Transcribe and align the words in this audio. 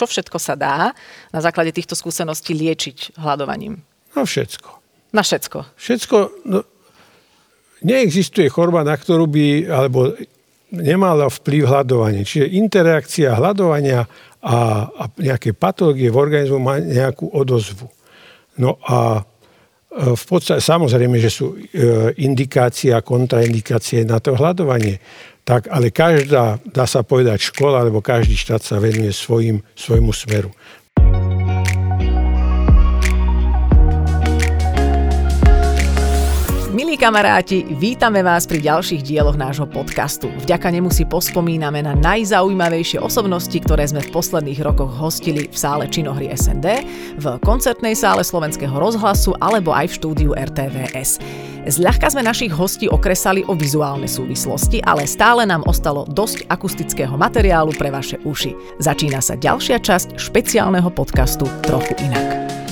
čo 0.00 0.08
všetko 0.08 0.40
sa 0.40 0.56
dá 0.56 0.96
na 1.28 1.40
základe 1.44 1.76
týchto 1.76 1.92
skúseností 1.92 2.56
liečiť 2.56 3.20
hľadovaním? 3.20 3.84
Na 4.16 4.24
všetko. 4.24 4.70
Na 5.12 5.20
všetko. 5.20 5.76
Všetko, 5.76 6.16
no, 6.48 6.64
neexistuje 7.84 8.48
choroba, 8.48 8.80
na 8.80 8.96
ktorú 8.96 9.28
by, 9.28 9.46
alebo 9.68 10.16
nemala 10.72 11.28
vplyv 11.28 11.68
hľadovanie. 11.68 12.24
Čiže 12.24 12.48
interakcia 12.56 13.36
hľadovania 13.36 14.08
a, 14.40 14.56
a 14.88 15.04
nejaké 15.20 15.52
patológie 15.52 16.08
v 16.08 16.16
organizmu 16.16 16.56
má 16.56 16.80
nejakú 16.80 17.28
odozvu. 17.28 17.92
No 18.56 18.80
a 18.88 19.20
e, 19.20 20.16
v 20.16 20.24
podstate, 20.24 20.64
samozrejme, 20.64 21.20
že 21.20 21.28
sú 21.28 21.58
e, 21.58 21.68
indikácie 22.24 22.96
a 22.96 23.04
kontraindikácie 23.04 24.08
na 24.08 24.16
to 24.22 24.32
hľadovanie. 24.32 24.96
Tak, 25.50 25.66
ale 25.66 25.90
každá, 25.90 26.62
dá 26.62 26.86
sa 26.86 27.02
povedať, 27.02 27.50
škola 27.50 27.82
alebo 27.82 27.98
každý 27.98 28.38
štát 28.38 28.62
sa 28.62 28.78
venuje 28.78 29.10
svojim, 29.10 29.66
svojmu 29.74 30.14
smeru. 30.14 30.54
Kamaráti, 37.00 37.64
vítame 37.80 38.20
vás 38.20 38.44
pri 38.44 38.60
ďalších 38.60 39.00
dieloch 39.00 39.40
nášho 39.40 39.64
podcastu. 39.64 40.28
Vďaka 40.44 40.68
nemu 40.68 40.92
si 40.92 41.08
pospomíname 41.08 41.80
na 41.80 41.96
najzaujímavejšie 41.96 43.00
osobnosti, 43.00 43.56
ktoré 43.56 43.88
sme 43.88 44.04
v 44.04 44.12
posledných 44.12 44.60
rokoch 44.60 44.92
hostili 45.00 45.48
v 45.48 45.56
sále 45.56 45.88
činohry 45.88 46.28
SND, 46.28 46.84
v 47.16 47.40
koncertnej 47.40 47.96
sále 47.96 48.20
Slovenského 48.20 48.76
rozhlasu 48.76 49.32
alebo 49.40 49.72
aj 49.72 49.88
v 49.88 49.96
štúdiu 49.96 50.30
RTVS. 50.36 51.24
Zľahka 51.72 52.12
sme 52.12 52.20
našich 52.20 52.52
hostí 52.52 52.84
okresali 52.84 53.48
o 53.48 53.56
vizuálne 53.56 54.04
súvislosti, 54.04 54.84
ale 54.84 55.08
stále 55.08 55.48
nám 55.48 55.64
ostalo 55.64 56.04
dosť 56.04 56.52
akustického 56.52 57.16
materiálu 57.16 57.72
pre 57.80 57.88
vaše 57.88 58.20
uši. 58.28 58.52
Začína 58.76 59.24
sa 59.24 59.40
ďalšia 59.40 59.80
časť 59.80 60.20
špeciálneho 60.20 60.92
podcastu 60.92 61.48
Trochu 61.64 61.96
inak. 62.04 62.69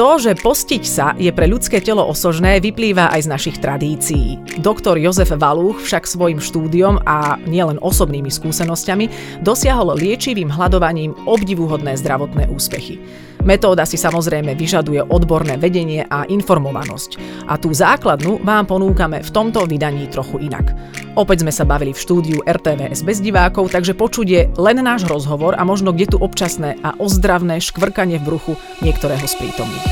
To, 0.00 0.16
že 0.16 0.32
postiť 0.32 0.84
sa 0.88 1.12
je 1.12 1.28
pre 1.28 1.44
ľudské 1.44 1.76
telo 1.84 2.00
osožné, 2.08 2.56
vyplýva 2.64 3.12
aj 3.12 3.28
z 3.28 3.32
našich 3.36 3.56
tradícií. 3.60 4.40
Doktor 4.64 4.96
Jozef 4.96 5.28
Valúch 5.36 5.76
však 5.84 6.08
svojim 6.08 6.40
štúdiom 6.40 7.04
a 7.04 7.36
nielen 7.44 7.76
osobnými 7.84 8.32
skúsenosťami 8.32 9.12
dosiahol 9.44 9.92
liečivým 10.00 10.48
hľadovaním 10.48 11.12
obdivuhodné 11.28 12.00
zdravotné 12.00 12.48
úspechy. 12.48 12.96
Metóda 13.40 13.88
si 13.88 13.96
samozrejme 13.96 14.52
vyžaduje 14.52 15.00
odborné 15.00 15.56
vedenie 15.56 16.04
a 16.04 16.28
informovanosť. 16.28 17.16
A 17.48 17.56
tú 17.56 17.72
základnú 17.72 18.44
vám 18.44 18.68
ponúkame 18.68 19.24
v 19.24 19.30
tomto 19.32 19.64
vydaní 19.64 20.12
trochu 20.12 20.44
inak. 20.44 20.76
Opäť 21.16 21.42
sme 21.42 21.52
sa 21.52 21.64
bavili 21.64 21.96
v 21.96 22.02
štúdiu 22.04 22.38
RTVS 22.44 23.00
bez 23.00 23.24
divákov, 23.24 23.72
takže 23.72 23.96
počuť 23.96 24.26
je 24.28 24.42
len 24.60 24.84
náš 24.84 25.08
rozhovor 25.08 25.56
a 25.56 25.64
možno 25.64 25.96
kde 25.96 26.12
tu 26.12 26.16
občasné 26.20 26.76
a 26.84 26.92
ozdravné 27.00 27.64
škvrkanie 27.64 28.20
v 28.20 28.26
bruchu 28.28 28.52
niektorého 28.84 29.24
z 29.24 29.34
prítomných. 29.40 29.86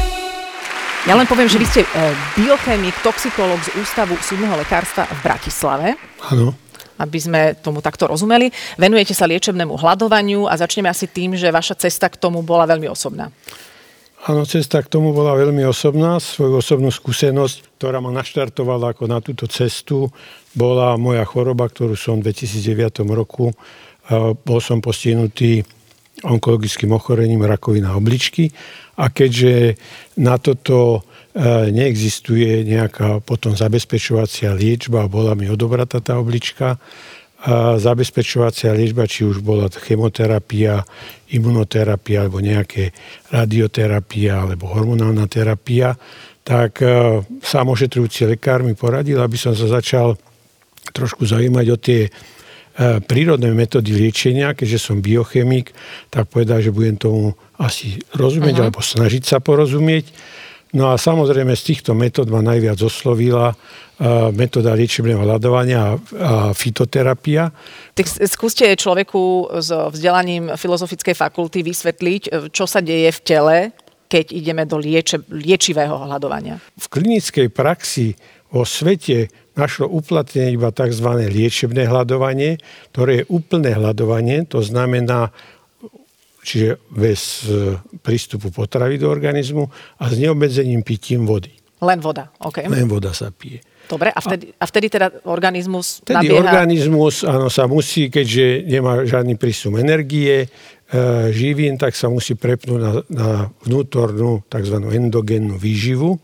Ja 1.09 1.17
len 1.17 1.25
poviem, 1.25 1.49
že 1.49 1.57
vy 1.57 1.67
ste 1.67 1.83
e, 1.89 1.89
biochemik, 2.37 2.93
toxikolog 3.01 3.57
z 3.65 3.73
Ústavu 3.81 4.13
súdneho 4.21 4.61
lekárstva 4.61 5.09
v 5.09 5.19
Bratislave. 5.25 5.89
Áno 6.29 6.68
aby 6.99 7.19
sme 7.19 7.41
tomu 7.59 7.79
takto 7.81 8.11
rozumeli. 8.11 8.51
Venujete 8.77 9.15
sa 9.15 9.31
liečebnému 9.31 9.79
hľadovaniu 9.79 10.51
a 10.51 10.59
začneme 10.59 10.91
asi 10.91 11.07
tým, 11.07 11.39
že 11.39 11.55
vaša 11.55 11.79
cesta 11.79 12.11
k 12.11 12.19
tomu 12.19 12.43
bola 12.43 12.67
veľmi 12.67 12.91
osobná. 12.91 13.31
Áno, 14.27 14.43
cesta 14.43 14.83
k 14.83 14.91
tomu 14.91 15.15
bola 15.15 15.39
veľmi 15.39 15.63
osobná. 15.63 16.19
Svoju 16.19 16.59
osobnú 16.59 16.91
skúsenosť, 16.91 17.79
ktorá 17.79 18.03
ma 18.03 18.11
naštartovala 18.11 18.93
ako 18.93 19.05
na 19.07 19.23
túto 19.23 19.47
cestu, 19.47 20.11
bola 20.59 20.99
moja 20.99 21.23
choroba, 21.23 21.71
ktorú 21.71 21.95
som 21.95 22.19
v 22.19 22.35
2009 22.35 23.07
roku 23.15 23.55
bol 24.45 24.61
som 24.65 24.81
postihnutý 24.81 25.61
onkologickým 26.25 26.91
ochorením 26.91 27.45
rakovina 27.45 27.95
obličky 27.95 28.51
a 28.99 29.13
keďže 29.13 29.77
na 30.19 30.41
toto 30.41 31.05
E, 31.05 31.08
neexistuje 31.71 32.67
nejaká 32.67 33.23
potom 33.23 33.55
zabezpečovacia 33.55 34.59
liečba, 34.59 35.07
bola 35.07 35.39
mi 35.39 35.47
odobratá 35.47 36.03
tá 36.03 36.19
oblička. 36.19 36.83
A 37.39 37.79
zabezpečovacia 37.79 38.75
liečba, 38.75 39.07
či 39.07 39.23
už 39.23 39.47
bola 39.47 39.71
chemoterapia, 39.71 40.83
imunoterapia 41.31 42.27
alebo 42.27 42.43
nejaké 42.43 42.91
radioterapia 43.31 44.43
alebo 44.43 44.67
hormonálna 44.67 45.31
terapia, 45.31 45.95
tak 46.43 46.83
e, 46.83 47.23
sám 47.39 47.71
ošetrujúci 47.71 48.27
lekár 48.27 48.67
mi 48.67 48.75
poradil, 48.75 49.23
aby 49.23 49.39
som 49.39 49.55
sa 49.55 49.71
začal 49.71 50.19
trošku 50.91 51.31
zaujímať 51.31 51.67
o 51.71 51.77
tie 51.79 52.09
e, 52.09 52.11
prírodné 53.07 53.55
metódy 53.55 53.95
liečenia, 53.95 54.59
keďže 54.59 54.91
som 54.91 55.05
biochemik, 55.05 55.71
tak 56.11 56.27
povedal, 56.33 56.59
že 56.59 56.75
budem 56.75 56.99
tomu 56.99 57.39
asi 57.55 58.03
rozumieť 58.19 58.55
uh-huh. 58.59 58.65
alebo 58.67 58.81
snažiť 58.83 59.23
sa 59.23 59.39
porozumieť. 59.39 60.11
No 60.77 60.93
a 60.93 61.01
samozrejme 61.01 61.57
z 61.57 61.65
týchto 61.73 61.97
metód 61.97 62.29
ma 62.29 62.45
najviac 62.45 62.77
oslovila 62.85 63.57
uh, 63.57 64.29
metóda 64.37 64.77
liečebného 64.77 65.25
hľadovania 65.25 65.97
a 65.97 66.53
fitoterapia. 66.53 67.49
Tak 67.97 68.29
skúste 68.29 68.69
človeku 68.77 69.57
s 69.65 69.73
vzdelaním 69.73 70.53
filozofickej 70.61 71.17
fakulty 71.17 71.65
vysvetliť, 71.65 72.23
e, 72.29 72.31
čo 72.53 72.69
sa 72.69 72.85
deje 72.85 73.11
v 73.17 73.21
tele, 73.25 73.57
keď 74.09 74.33
ideme 74.33 74.65
do 74.65 74.77
lieče, 74.81 75.29
liečivého 75.33 76.05
hľadovania. 76.05 76.61
V 76.77 76.87
klinickej 76.89 77.49
praxi 77.53 78.17
vo 78.49 78.65
svete 78.65 79.29
našlo 79.57 79.91
uplatnenie 79.91 80.57
iba 80.57 80.73
tzv. 80.73 81.09
liečebné 81.29 81.91
hľadovanie, 81.91 82.63
ktoré 82.95 83.23
je 83.23 83.29
úplné 83.29 83.77
hľadovanie, 83.77 84.49
to 84.49 84.65
znamená 84.65 85.35
čiže 86.43 86.81
bez 86.91 87.45
e, 87.47 87.77
prístupu 88.01 88.51
potravy 88.55 88.99
do 88.99 89.11
organizmu 89.11 89.69
a 90.01 90.05
s 90.09 90.15
neobmedzeným 90.19 90.83
pitím 90.87 91.29
vody. 91.29 91.53
Len 91.79 91.99
voda, 92.03 92.35
OK. 92.43 92.67
Len 92.67 92.91
voda 92.91 93.15
sa 93.15 93.31
pije. 93.31 93.63
Dobre, 93.89 94.13
a 94.13 94.21
vtedy, 94.21 94.53
a 94.53 94.65
vtedy 94.69 94.87
teda 94.93 95.09
organizmus 95.25 96.05
vtedy 96.05 96.29
nabieha... 96.29 96.45
organizmus 96.45 97.25
áno, 97.25 97.49
sa 97.49 97.65
musí, 97.65 98.13
keďže 98.13 98.69
nemá 98.69 99.01
žiadny 99.09 99.41
prísun 99.41 99.81
energie, 99.81 100.45
e, 100.45 100.49
živín, 101.33 101.81
tak 101.81 101.97
sa 101.97 102.13
musí 102.13 102.37
prepnúť 102.37 102.81
na, 102.83 102.93
na 103.09 103.29
vnútornú 103.65 104.45
tzv. 104.45 104.77
endogénnu 104.77 105.57
výživu 105.57 106.21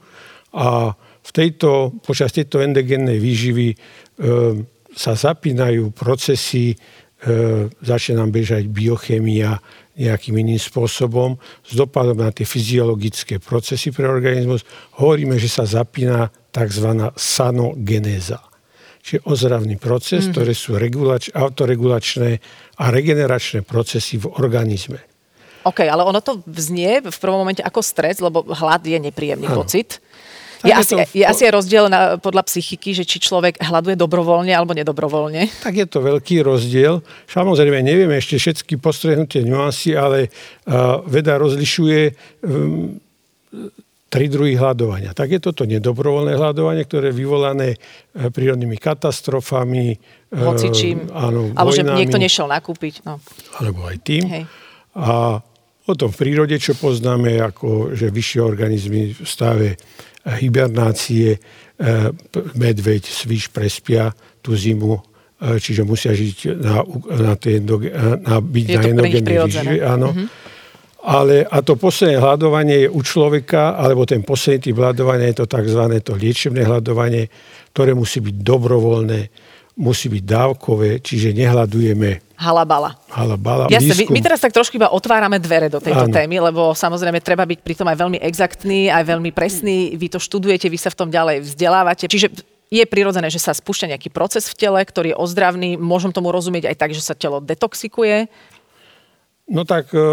a 0.53 0.93
v 1.25 1.31
tejto, 1.33 1.97
počas 2.05 2.37
tejto 2.37 2.61
endogénnej 2.61 3.17
výživy 3.17 3.69
e, 3.73 3.77
sa 4.93 5.17
zapínajú 5.17 5.91
procesy, 5.97 6.77
začne 7.81 8.21
nám 8.21 8.31
bežať 8.31 8.69
biochemia, 8.69 9.59
nejakým 9.95 10.35
iným 10.35 10.59
spôsobom 10.59 11.39
s 11.63 11.73
dopadom 11.79 12.19
na 12.19 12.35
tie 12.35 12.43
fyziologické 12.43 13.39
procesy 13.39 13.95
pre 13.95 14.11
organizmus. 14.11 14.67
Hovoríme, 14.99 15.39
že 15.39 15.47
sa 15.47 15.63
zapína 15.63 16.35
tzv. 16.51 17.15
sanogenéza. 17.15 18.43
Čiže 19.05 19.29
ozdravný 19.29 19.77
proces, 19.77 20.27
mm. 20.27 20.31
ktoré 20.33 20.53
sú 20.57 20.81
regulač, 20.81 21.29
autoregulačné 21.31 22.41
a 22.81 22.85
regeneračné 22.89 23.63
procesy 23.63 24.17
v 24.17 24.33
organizme. 24.41 24.99
OK, 25.65 25.85
ale 25.85 26.05
ono 26.05 26.21
to 26.21 26.45
vznie 26.45 27.05
v 27.05 27.19
prvom 27.21 27.45
momente 27.45 27.65
ako 27.65 27.81
stres, 27.81 28.21
lebo 28.21 28.45
hlad 28.45 28.85
je 28.85 29.01
nepríjemný 29.01 29.49
ano. 29.49 29.65
pocit. 29.65 30.01
Je, 30.65 30.73
je, 30.73 30.75
asi, 30.75 30.95
v... 30.97 31.01
je 31.21 31.25
asi 31.29 31.45
rozdiel 31.53 31.93
na, 31.93 32.17
podľa 32.17 32.49
psychiky, 32.49 32.97
že 32.97 33.05
či 33.05 33.21
človek 33.21 33.61
hľaduje 33.61 34.01
dobrovoľne 34.01 34.51
alebo 34.57 34.73
nedobrovoľne. 34.73 35.47
Tak 35.61 35.77
je 35.77 35.87
to 35.87 36.01
veľký 36.01 36.41
rozdiel. 36.41 37.05
Samozrejme, 37.29 37.85
nevieme 37.85 38.17
ešte 38.17 38.41
všetky 38.41 38.81
postrehnutie 38.81 39.45
nuancy, 39.45 39.93
ale 39.93 40.33
uh, 40.33 41.05
veda 41.05 41.37
rozlišuje 41.37 42.01
um, 42.49 42.97
tri 44.09 44.31
druhy 44.31 44.55
hľadovania. 44.55 45.11
Tak 45.11 45.37
je 45.37 45.41
toto 45.43 45.67
nedobrovoľné 45.67 46.39
hľadovanie, 46.39 46.87
ktoré 46.87 47.11
je 47.11 47.19
vyvolané 47.19 47.69
prírodnými 48.15 48.79
katastrofami. 48.79 49.99
Hocičím. 50.31 51.11
Áno, 51.11 51.51
alebo 51.51 51.75
vojnami, 51.75 51.99
že 51.99 51.99
niekto 51.99 52.19
nešiel 52.23 52.47
nakúpiť. 52.47 53.03
No. 53.03 53.19
Alebo 53.59 53.91
aj 53.91 53.99
tým. 54.07 54.23
Hej. 54.31 54.47
A 54.95 55.43
potom 55.83 56.15
v 56.15 56.17
prírode, 56.17 56.55
čo 56.63 56.79
poznáme, 56.79 57.43
ako 57.43 57.91
že 57.91 58.15
vyššie 58.15 58.39
organizmy 58.39 59.19
v 59.19 59.27
stave 59.27 59.83
hibernácie, 60.25 61.37
e, 61.37 61.39
medveď, 62.57 63.05
sviš 63.05 63.53
prespia 63.53 64.17
tú 64.41 64.57
zimu, 64.57 64.97
e, 64.97 65.61
čiže 65.61 65.85
musia 65.85 66.17
žiť 66.17 66.37
na, 66.57 66.81
na, 67.21 67.33
tie, 67.37 67.61
na 67.61 68.41
byť 68.41 68.67
je 68.67 68.79
na 68.81 68.85
endogénnej 68.89 69.39
výžive. 69.45 69.77
Áno. 69.85 70.11
Mm-hmm. 70.13 70.29
Ale 71.05 71.45
a 71.45 71.61
to 71.61 71.77
posledné 71.77 72.17
hľadovanie 72.17 72.89
je 72.89 72.89
u 72.89 73.01
človeka, 73.05 73.77
alebo 73.77 74.09
ten 74.09 74.25
posledný 74.25 74.73
typ 74.73 74.77
hľadovania 74.81 75.37
je 75.37 75.45
to 75.45 75.47
tzv. 75.53 75.83
to 76.01 76.17
liečebné 76.17 76.65
hľadovanie, 76.65 77.29
ktoré 77.77 77.93
musí 77.93 78.25
byť 78.25 78.37
dobrovoľné, 78.41 79.21
musí 79.85 80.09
byť 80.09 80.25
dávkové, 80.25 81.05
čiže 81.05 81.37
nehľadujeme 81.37 82.34
halabala. 82.45 83.01
Halabala. 83.09 83.73
Ja 83.73 83.81
sa, 83.81 83.97
my 83.97 84.21
teraz 84.21 84.45
tak 84.45 84.53
trošku 84.53 84.77
iba 84.77 84.93
otvárame 84.93 85.41
dvere 85.41 85.73
do 85.73 85.81
tejto 85.81 86.07
ano. 86.07 86.15
témy, 86.15 86.37
lebo 86.45 86.77
samozrejme 86.77 87.25
treba 87.25 87.49
byť 87.49 87.65
pritom 87.65 87.89
aj 87.89 87.97
veľmi 87.97 88.19
exaktný, 88.21 88.93
aj 88.93 89.09
veľmi 89.09 89.33
presný. 89.33 89.97
Vy 89.97 90.13
to 90.13 90.21
študujete, 90.21 90.69
vy 90.69 90.77
sa 90.77 90.93
v 90.93 90.99
tom 91.01 91.09
ďalej 91.09 91.41
vzdelávate. 91.41 92.05
Čiže 92.05 92.37
je 92.69 92.85
prirodzené, 92.85 93.33
že 93.33 93.41
sa 93.41 93.57
spúšťa 93.57 93.97
nejaký 93.97 94.13
proces 94.13 94.51
v 94.53 94.59
tele, 94.59 94.81
ktorý 94.85 95.15
je 95.15 95.21
ozdravný. 95.21 95.81
Môžem 95.81 96.13
tomu 96.13 96.29
rozumieť 96.35 96.69
aj 96.69 96.77
tak, 96.77 96.91
že 96.93 97.01
sa 97.01 97.17
telo 97.17 97.41
detoxikuje. 97.41 98.29
No 99.49 99.65
tak, 99.69 99.93
e, 99.93 100.05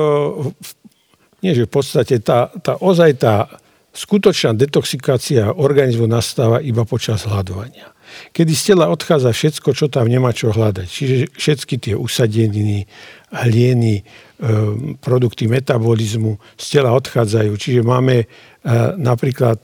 nie 1.42 1.52
že 1.56 1.66
v 1.68 1.72
podstate 1.72 2.20
tá, 2.20 2.52
tá 2.62 2.78
ozaj 2.78 3.12
tá 3.18 3.48
skutočná 3.92 4.56
detoxikácia 4.56 5.52
organizmu 5.52 6.08
nastáva 6.08 6.64
iba 6.64 6.88
počas 6.88 7.28
hľadovania. 7.28 7.92
Kedy 8.32 8.54
z 8.54 8.64
tela 8.74 8.90
odchádza 8.92 9.32
všetko, 9.32 9.76
čo 9.76 9.92
tam 9.92 10.08
nemá 10.08 10.32
čo 10.36 10.52
hľadať. 10.52 10.88
Čiže 10.88 11.16
všetky 11.36 11.76
tie 11.78 11.96
usadeniny, 11.98 12.86
hlieny, 13.32 13.96
e, 14.00 14.04
produkty 15.00 15.48
metabolizmu 15.52 16.40
z 16.56 16.66
tela 16.80 16.96
odchádzajú. 16.96 17.52
Čiže 17.56 17.82
máme 17.84 18.24
e, 18.24 18.26
napríklad 19.00 19.64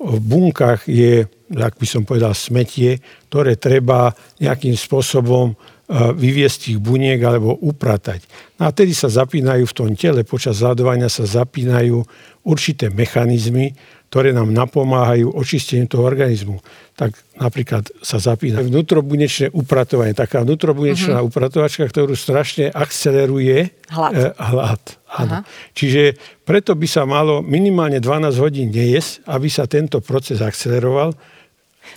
v 0.00 0.16
bunkách 0.24 0.88
je, 0.88 1.28
ak 1.52 1.76
by 1.76 1.86
som 1.86 2.08
povedal, 2.08 2.32
smetie, 2.32 3.04
ktoré 3.28 3.60
treba 3.60 4.16
nejakým 4.40 4.72
spôsobom 4.72 5.52
vyviesť 5.90 6.70
tých 6.70 6.78
buniek 6.78 7.18
alebo 7.18 7.58
upratať. 7.58 8.22
No 8.62 8.70
a 8.70 8.70
tedy 8.70 8.94
sa 8.94 9.10
zapínajú 9.10 9.66
v 9.66 9.74
tom 9.76 9.90
tele, 9.98 10.22
počas 10.22 10.62
zľadovania 10.62 11.10
sa 11.10 11.26
zapínajú 11.26 12.06
určité 12.46 12.94
mechanizmy, 12.94 13.74
ktoré 14.10 14.34
nám 14.34 14.50
napomáhajú 14.50 15.30
očisteniu 15.38 15.86
toho 15.86 16.02
organizmu. 16.02 16.58
Tak 16.98 17.14
napríklad 17.38 17.94
sa 18.02 18.18
zapína 18.18 18.58
vnútrobunečné 18.58 19.54
upratovanie. 19.54 20.18
Taká 20.18 20.42
vnútrobunečná 20.42 21.22
uh-huh. 21.22 21.30
upratovačka, 21.30 21.86
ktorú 21.86 22.18
strašne 22.18 22.74
akceleruje 22.74 23.70
hlad. 23.86 24.12
Eh, 24.18 24.34
hlad. 24.34 24.82
Áno. 25.14 25.46
Čiže 25.78 26.18
preto 26.42 26.74
by 26.74 26.86
sa 26.90 27.06
malo 27.06 27.38
minimálne 27.38 28.02
12 28.02 28.34
hodín 28.42 28.74
nejesť, 28.74 29.22
aby 29.30 29.46
sa 29.46 29.70
tento 29.70 30.02
proces 30.02 30.42
akceleroval 30.42 31.14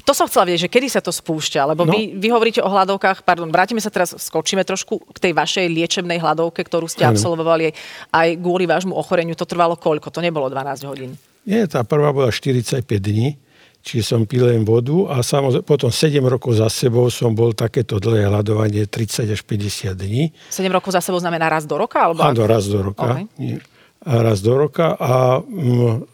to 0.01 0.11
som 0.17 0.25
chcela 0.25 0.49
vedieť, 0.49 0.65
že 0.65 0.73
kedy 0.73 0.87
sa 0.89 1.05
to 1.05 1.13
spúšťa, 1.13 1.69
lebo 1.69 1.85
no. 1.85 1.93
vy, 1.93 2.17
vy 2.17 2.27
hovoríte 2.33 2.65
o 2.65 2.71
hladovkách, 2.71 3.21
pardon, 3.21 3.53
vrátime 3.53 3.77
sa 3.77 3.93
teraz, 3.93 4.17
skočíme 4.17 4.65
trošku 4.65 4.97
k 5.13 5.17
tej 5.21 5.33
vašej 5.37 5.69
liečebnej 5.69 6.17
hladovke, 6.17 6.65
ktorú 6.65 6.89
ste 6.89 7.05
ano. 7.05 7.13
absolvovali 7.13 7.69
aj 8.09 8.27
kvôli 8.41 8.65
vášmu 8.65 8.95
ochoreniu. 8.97 9.37
To 9.37 9.45
trvalo 9.45 9.77
koľko? 9.77 10.09
To 10.09 10.23
nebolo 10.23 10.49
12 10.49 10.89
hodín. 10.89 11.13
Nie, 11.43 11.67
tá 11.67 11.83
prvá 11.83 12.15
bola 12.15 12.31
45 12.31 12.87
dní, 12.87 13.35
čiže 13.83 14.15
som 14.15 14.23
pil 14.23 14.47
len 14.47 14.63
vodu 14.63 15.11
a 15.11 15.19
samozrejme 15.19 15.67
potom 15.67 15.91
7 15.91 16.23
rokov 16.23 16.55
za 16.55 16.71
sebou 16.71 17.11
som 17.11 17.35
bol 17.35 17.51
takéto 17.51 17.99
dlhé 17.99 18.31
hľadovanie 18.31 18.87
30 18.87 19.27
až 19.27 19.41
50 19.43 19.91
dní. 19.93 20.31
7 20.51 20.71
rokov 20.71 20.95
za 20.95 21.03
sebou 21.03 21.19
znamená 21.19 21.51
raz 21.51 21.67
do 21.67 21.75
roka? 21.75 21.99
Alebo... 21.99 22.23
Áno, 22.23 22.47
raz 22.47 22.67
do 22.71 22.79
roka. 22.79 23.19
Okay. 23.19 23.27
Nie. 23.39 23.59
Raz 24.03 24.43
do 24.43 24.59
roka 24.59 24.99
a 24.99 25.39
mm, 25.39 26.13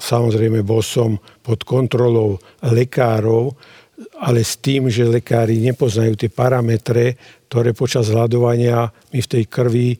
Samozrejme, 0.00 0.64
bol 0.64 0.80
som 0.80 1.20
pod 1.44 1.60
kontrolou 1.68 2.40
lekárov, 2.64 3.52
ale 4.24 4.40
s 4.40 4.56
tým, 4.56 4.88
že 4.88 5.04
lekári 5.04 5.60
nepoznajú 5.60 6.16
tie 6.16 6.32
parametre, 6.32 7.20
ktoré 7.52 7.76
počas 7.76 8.08
hľadovania 8.08 8.88
mi 9.12 9.20
v 9.20 9.28
tej 9.28 9.44
krvi 9.44 9.92
e, 9.92 9.98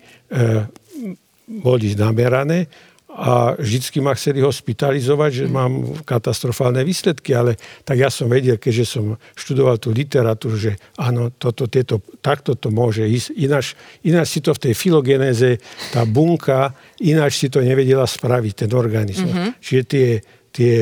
boli 1.60 1.92
namerané 1.92 2.64
a 3.10 3.58
vždycky 3.58 3.98
ma 3.98 4.14
chceli 4.14 4.38
hospitalizovať, 4.38 5.30
že 5.42 5.44
mám 5.50 5.98
katastrofálne 6.06 6.86
výsledky, 6.86 7.34
ale 7.34 7.58
tak 7.82 7.98
ja 7.98 8.06
som 8.06 8.30
vedel, 8.30 8.54
keďže 8.54 8.86
som 8.86 9.18
študoval 9.34 9.82
tú 9.82 9.90
literatúru, 9.90 10.54
že 10.54 10.78
áno, 10.94 11.34
toto, 11.34 11.66
tieto, 11.66 11.98
takto 12.22 12.54
to 12.54 12.70
môže 12.70 13.02
ísť. 13.02 13.28
Ináč, 13.34 13.74
ináč 14.06 14.38
si 14.38 14.40
to 14.40 14.54
v 14.54 14.62
tej 14.70 14.74
filogenéze, 14.78 15.58
tá 15.90 16.06
bunka, 16.06 16.70
ináč 17.02 17.42
si 17.42 17.48
to 17.50 17.58
nevedela 17.58 18.06
spraviť, 18.06 18.52
ten 18.66 18.70
organizmus. 18.70 19.34
Mm-hmm. 19.34 19.52
Čiže 19.58 19.82
tie, 19.90 20.08
tie, 20.54 20.76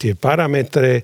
tie 0.00 0.12
parametre 0.16 0.92
e, 0.96 1.02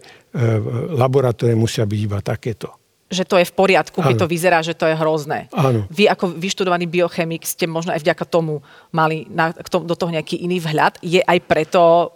laboratórie 0.97 1.53
musia 1.53 1.85
byť 1.85 2.01
iba 2.01 2.25
takéto 2.25 2.78
že 3.09 3.25
to 3.25 3.41
je 3.41 3.49
v 3.49 3.57
poriadku, 3.57 4.05
keď 4.05 4.15
to 4.21 4.29
vyzerá, 4.29 4.61
že 4.61 4.77
to 4.77 4.85
je 4.85 4.93
hrozné. 4.93 5.49
Áno. 5.57 5.89
Vy 5.89 6.13
ako 6.13 6.37
vyštudovaný 6.37 6.85
biochemik 6.85 7.41
ste 7.49 7.65
možno 7.65 7.97
aj 7.97 8.05
vďaka 8.05 8.25
tomu 8.29 8.61
mali 8.93 9.25
na, 9.33 9.57
do 9.57 9.95
toho 9.97 10.13
nejaký 10.13 10.45
iný 10.45 10.61
vhľad. 10.61 11.01
Je 11.01 11.25
aj 11.25 11.39
preto, 11.49 12.13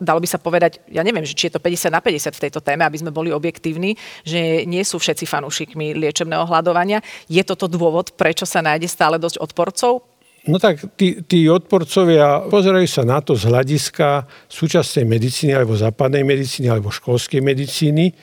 dalo 0.00 0.16
by 0.16 0.28
sa 0.28 0.40
povedať, 0.40 0.80
ja 0.88 1.04
neviem, 1.04 1.28
či 1.28 1.52
je 1.52 1.60
to 1.60 1.60
50 1.60 1.92
na 1.92 2.00
50 2.00 2.40
v 2.40 2.44
tejto 2.48 2.64
téme, 2.64 2.88
aby 2.88 2.96
sme 2.96 3.12
boli 3.12 3.28
objektívni, 3.28 4.00
že 4.24 4.64
nie 4.64 4.80
sú 4.80 4.96
všetci 4.96 5.28
fanúšikmi 5.28 5.92
liečebného 5.92 6.48
hľadovania. 6.48 7.04
Je 7.28 7.44
toto 7.44 7.68
dôvod, 7.68 8.16
prečo 8.16 8.48
sa 8.48 8.64
nájde 8.64 8.88
stále 8.88 9.20
dosť 9.20 9.44
odporcov? 9.44 10.08
No 10.48 10.56
tak 10.56 10.80
tí, 10.96 11.20
tí 11.20 11.44
odporcovia 11.52 12.48
pozerajú 12.48 12.88
sa 12.88 13.04
na 13.04 13.20
to 13.20 13.36
z 13.36 13.44
hľadiska 13.44 14.24
súčasnej 14.48 15.04
medicíny 15.04 15.52
alebo 15.52 15.76
západnej 15.76 16.24
medicíny 16.24 16.72
alebo 16.72 16.88
školskej 16.88 17.44
medicíny. 17.44 18.16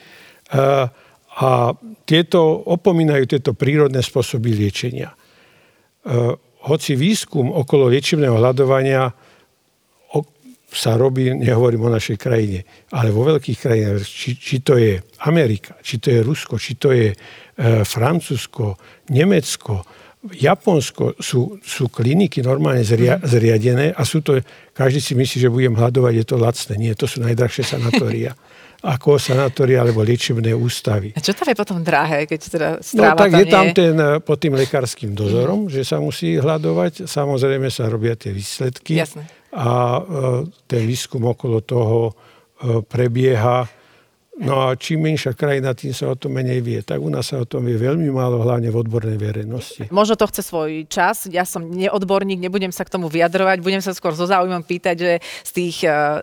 Uh, 0.50 0.90
a 1.38 1.70
tieto 2.02 2.40
opomínajú 2.66 3.24
tieto 3.30 3.54
prírodné 3.54 4.02
spôsoby 4.02 4.58
liečenia. 4.58 5.14
E, 5.14 5.16
hoci 6.66 6.98
výskum 6.98 7.54
okolo 7.54 7.86
liečebného 7.86 8.34
hľadovania 8.34 9.14
sa 10.68 11.00
robí, 11.00 11.32
nehovorím 11.32 11.88
o 11.88 11.94
našej 11.96 12.20
krajine, 12.20 12.60
ale 12.92 13.08
vo 13.08 13.24
veľkých 13.24 13.58
krajinách, 13.58 14.04
či, 14.04 14.36
či 14.36 14.60
to 14.60 14.76
je 14.76 15.00
Amerika, 15.24 15.80
či 15.80 15.96
to 15.96 16.12
je 16.12 16.20
Rusko, 16.20 16.60
či 16.60 16.76
to 16.76 16.92
je 16.92 17.08
e, 17.08 17.16
Francúzsko, 17.88 18.76
Nemecko, 19.08 19.80
Japonsko, 20.28 21.16
sú, 21.22 21.56
sú 21.64 21.88
kliniky 21.88 22.44
normálne 22.44 22.84
zria, 22.84 23.16
mhm. 23.16 23.24
zriadené 23.24 23.86
a 23.96 24.02
sú 24.04 24.20
to, 24.20 24.44
každý 24.76 25.00
si 25.00 25.16
myslí, 25.16 25.36
že 25.48 25.52
budem 25.52 25.72
hľadovať, 25.72 26.12
je 26.20 26.26
to 26.26 26.36
lacné. 26.36 26.74
Nie, 26.76 26.92
to 26.98 27.08
sú 27.08 27.24
najdrahšie 27.24 27.64
sanatória. 27.64 28.36
ako 28.78 29.18
sanatória 29.18 29.82
alebo 29.82 30.06
liečebné 30.06 30.54
ústavy. 30.54 31.10
A 31.10 31.20
čo 31.20 31.34
tam 31.34 31.50
je 31.50 31.56
potom 31.58 31.82
drahé, 31.82 32.30
keď 32.30 32.40
teda 32.46 32.68
No 32.94 33.10
tak 33.18 33.18
tam 33.18 33.30
je 33.34 33.46
tam 33.50 33.66
ten 33.74 33.94
eh, 33.98 34.22
pod 34.22 34.38
tým 34.38 34.54
lekárským 34.54 35.18
dozorom, 35.18 35.66
mm. 35.66 35.70
že 35.74 35.82
sa 35.82 35.98
musí 35.98 36.38
hľadovať. 36.38 37.10
Samozrejme 37.10 37.66
sa 37.74 37.90
robia 37.90 38.14
tie 38.14 38.30
výsledky. 38.30 38.94
Jasne. 38.94 39.26
A 39.50 39.98
eh, 39.98 40.04
ten 40.70 40.82
výskum 40.86 41.26
okolo 41.26 41.58
toho 41.66 42.14
eh, 42.14 42.78
prebieha. 42.86 43.66
No 44.38 44.70
a 44.70 44.78
čím 44.78 45.10
menšia 45.10 45.34
krajina, 45.34 45.74
tým 45.74 45.90
sa 45.90 46.14
o 46.14 46.14
tom 46.14 46.38
menej 46.38 46.62
vie. 46.62 46.78
Tak 46.86 47.02
u 47.02 47.10
nás 47.10 47.26
sa 47.26 47.42
o 47.42 47.46
tom 47.50 47.66
vie 47.66 47.74
veľmi 47.74 48.06
málo, 48.14 48.38
hlavne 48.46 48.70
v 48.70 48.78
odbornej 48.78 49.18
verejnosti. 49.18 49.90
Možno 49.90 50.14
to 50.14 50.30
chce 50.30 50.46
svoj 50.46 50.86
čas. 50.86 51.26
Ja 51.26 51.42
som 51.42 51.66
neodborník, 51.66 52.38
nebudem 52.38 52.70
sa 52.70 52.86
k 52.86 52.94
tomu 52.94 53.10
vyjadrovať. 53.10 53.58
Budem 53.58 53.82
sa 53.82 53.90
skôr 53.90 54.14
so 54.14 54.30
záujmom 54.30 54.62
pýtať, 54.62 54.94
že 54.94 55.12
z 55.42 55.50
tých 55.50 55.76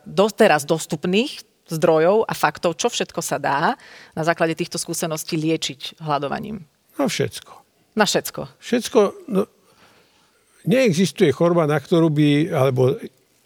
doteraz 0.07 0.63
dostupných 0.63 1.44
zdrojov 1.69 2.25
a 2.29 2.33
faktov, 2.38 2.77
čo 2.77 2.91
všetko 2.94 3.21
sa 3.21 3.41
dá 3.41 3.73
na 4.13 4.23
základe 4.23 4.53
týchto 4.53 4.77
skúseností 4.77 5.38
liečiť 5.39 6.01
hľadovaním? 6.01 6.62
No 6.95 7.09
všetko. 7.09 7.53
Na 7.95 8.06
všetko. 8.06 8.41
Všetko. 8.59 9.00
No, 9.31 9.47
neexistuje 10.67 11.31
choroba, 11.31 11.69
na 11.69 11.79
ktorú 11.79 12.12
by, 12.12 12.29
alebo 12.51 12.99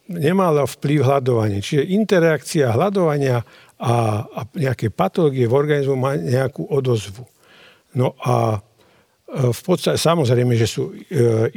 nemala 0.09 0.65
vplyv 0.65 1.05
hľadovanie. 1.05 1.61
Čiže 1.61 1.85
interakcia 1.93 2.73
hľadovania 2.73 3.45
a, 3.79 3.93
a 4.25 4.41
nejaké 4.57 4.89
patológie 4.89 5.45
v 5.45 5.55
organizmu 5.55 5.95
má 5.95 6.17
nejakú 6.17 6.65
odozvu. 6.65 7.23
No 7.93 8.17
a 8.19 8.57
e, 8.57 8.59
v 9.53 9.61
podstate 9.61 10.01
samozrejme, 10.01 10.57
že 10.57 10.67
sú 10.67 10.91
e, 10.91 10.93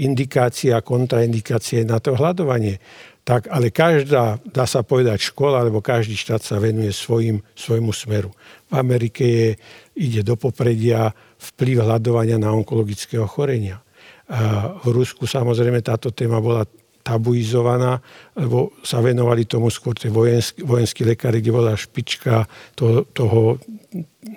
indikácie 0.04 0.76
a 0.76 0.84
kontraindikácie 0.84 1.82
na 1.88 1.98
to 1.98 2.12
hľadovanie 2.12 2.76
tak 3.22 3.46
ale 3.46 3.70
každá, 3.70 4.42
dá 4.42 4.66
sa 4.66 4.82
povedať, 4.82 5.30
škola, 5.30 5.62
alebo 5.62 5.78
každý 5.78 6.18
štát 6.18 6.42
sa 6.42 6.58
venuje 6.58 6.90
svojim, 6.90 7.38
svojmu 7.54 7.94
smeru. 7.94 8.34
V 8.66 8.72
Amerike 8.74 9.22
je, 9.22 9.48
ide 9.94 10.26
do 10.26 10.34
popredia 10.34 11.14
vplyv 11.38 11.86
hľadovania 11.86 12.34
na 12.42 12.50
onkologické 12.50 13.22
ochorenia. 13.22 13.78
V 14.82 14.86
Rusku 14.90 15.28
samozrejme 15.28 15.84
táto 15.86 16.10
téma 16.10 16.42
bola 16.42 16.66
tabuizovaná, 17.02 17.98
lebo 18.38 18.72
sa 18.86 19.02
venovali 19.02 19.44
tomu 19.44 19.68
skôr 19.68 19.92
tie 19.98 20.08
vojenskí, 20.08 20.62
vojenskí 20.62 21.02
lekári, 21.02 21.42
kde 21.42 21.52
bola 21.52 21.74
špička 21.74 22.46
toho, 22.78 23.04
toho, 23.10 23.58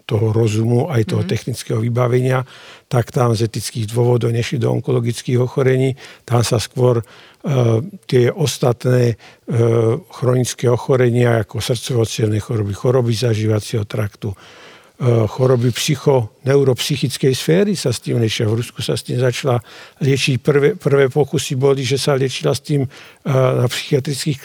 toho 0.10 0.28
rozumu, 0.34 0.90
aj 0.90 1.06
toho 1.06 1.22
mm-hmm. 1.22 1.32
technického 1.32 1.80
vybavenia, 1.80 2.44
tak 2.90 3.14
tam 3.14 3.38
z 3.38 3.46
etických 3.46 3.90
dôvodov 3.90 4.34
nešli 4.34 4.58
do 4.58 4.74
onkologických 4.74 5.38
ochorení. 5.42 5.94
Tam 6.26 6.42
sa 6.42 6.58
skôr 6.58 7.02
uh, 7.02 7.80
tie 8.10 8.34
ostatné 8.34 9.16
uh, 9.16 10.02
chronické 10.10 10.70
ochorenia, 10.70 11.46
ako 11.46 11.62
srdcovo 11.62 12.04
choroby, 12.42 12.74
choroby 12.74 13.14
zažívacieho 13.14 13.86
traktu, 13.86 14.34
E, 14.34 14.74
choroby 15.04 15.76
psycho, 15.76 16.40
neuropsychickej 16.48 17.34
sféry 17.36 17.74
sa 17.76 17.92
s 17.92 18.00
tým 18.00 18.16
liečia. 18.16 18.48
V 18.48 18.64
Rusku 18.64 18.80
sa 18.80 18.96
s 18.96 19.04
tým 19.04 19.20
začala 19.20 19.60
liečiť. 20.00 20.40
Prvé, 20.40 20.70
prvé 20.80 21.12
pokusy 21.12 21.60
boli, 21.60 21.84
že 21.84 22.00
sa 22.00 22.16
liečila 22.16 22.56
s 22.56 22.64
tým 22.64 22.88
e, 22.88 22.90
na 23.28 23.68
psychiatrických 23.68 24.38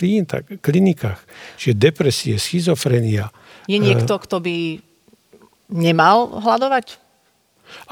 klinikách. 0.58 1.20
Čiže 1.54 1.74
depresie, 1.78 2.34
schizofrenia. 2.34 3.30
Je 3.70 3.78
niekto, 3.78 4.18
kto 4.18 4.42
by 4.42 4.82
nemal 5.70 6.42
hľadovať? 6.42 6.98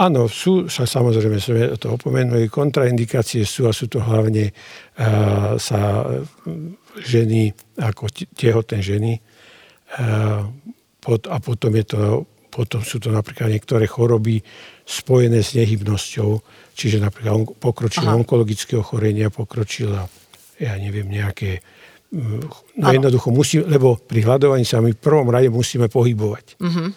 Áno, 0.03 0.27
sú, 0.27 0.67
samozrejme, 0.67 1.39
sme 1.39 1.79
to 1.79 1.95
opomenuli, 1.95 2.51
kontraindikácie 2.51 3.47
sú 3.47 3.71
a 3.71 3.73
sú 3.73 3.87
to 3.87 4.03
hlavne 4.03 4.51
uh, 4.51 5.55
sa 5.55 6.03
ženy, 6.99 7.55
ako 7.79 8.11
tehotné 8.35 8.83
ženy. 8.83 9.23
Uh, 9.95 10.51
pod, 10.99 11.31
a 11.31 11.39
potom 11.39 11.71
je 11.79 11.87
to 11.95 12.27
potom 12.59 12.83
sú 12.83 12.99
to 12.99 13.15
napríklad 13.15 13.55
niektoré 13.55 13.87
choroby 13.87 14.43
spojené 14.83 15.47
s 15.47 15.55
nehybnosťou, 15.55 16.43
čiže 16.75 16.99
napríklad 16.99 17.55
pokročila 17.63 18.19
onkologické 18.19 18.75
ochorenia, 18.75 19.31
pokročila, 19.31 20.11
ja 20.59 20.75
neviem, 20.75 21.07
nejaké 21.07 21.63
No 22.09 22.89
ano. 22.89 22.97
jednoducho 22.97 23.29
musí, 23.29 23.61
lebo 23.61 24.01
pri 24.01 24.25
hľadovaní 24.25 24.65
sa 24.65 24.81
my 24.81 24.97
v 24.97 25.01
prvom 25.01 25.29
rade 25.29 25.53
musíme 25.53 25.93
pohybovať. 25.93 26.57
Uh-huh. 26.57 26.89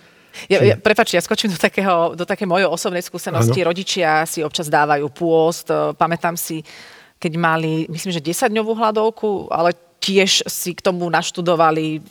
Ja, 0.48 0.64
ja, 0.64 0.80
prepač, 0.80 1.12
ja 1.12 1.20
skočím 1.20 1.52
do, 1.52 1.60
takého, 1.60 2.16
do 2.16 2.24
také 2.24 2.48
mojej 2.48 2.64
osobnej 2.64 3.04
skúsenosti. 3.04 3.60
Ano. 3.60 3.76
Rodičia 3.76 4.24
si 4.24 4.40
občas 4.40 4.72
dávajú 4.72 5.12
pôst. 5.12 5.68
Pamätám 6.00 6.40
si, 6.40 6.64
keď 7.20 7.36
mali, 7.36 7.92
myslím, 7.92 8.16
že 8.16 8.24
10-dňovú 8.24 8.72
hľadovku, 8.72 9.52
ale 9.52 9.76
tiež 10.02 10.50
si 10.50 10.74
k 10.74 10.82
tomu 10.82 11.06
naštudovali 11.14 12.02